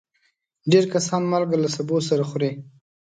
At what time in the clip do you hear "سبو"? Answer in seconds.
1.75-1.95